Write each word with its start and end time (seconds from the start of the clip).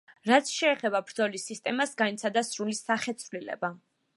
რაც 0.27 0.47
შეეხება 0.53 1.01
ბრძოლის 1.09 1.45
სისტემას, 1.51 1.93
განიცადა 2.01 2.43
სრული 2.51 2.77
სახეცვლილება. 2.81 3.73